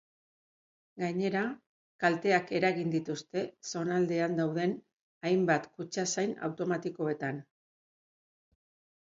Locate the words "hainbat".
5.31-5.69